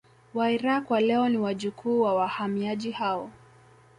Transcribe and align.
Wairaqw 0.33 0.89
wa 0.93 0.99
leo 1.01 1.29
ni 1.29 1.37
wajukuu 1.37 2.01
wa 2.01 2.15
wahamiaji 2.15 2.91
hao 2.91 3.31